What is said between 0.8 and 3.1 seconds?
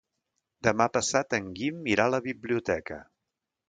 passat en Guim irà a la biblioteca.